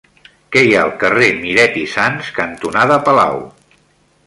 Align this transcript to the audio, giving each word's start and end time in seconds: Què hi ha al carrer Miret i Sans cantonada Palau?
Què 0.53 0.61
hi 0.67 0.71
ha 0.77 0.85
al 0.85 0.93
carrer 1.03 1.27
Miret 1.43 1.77
i 1.83 1.85
Sans 1.93 2.33
cantonada 2.41 3.01
Palau? 3.11 3.41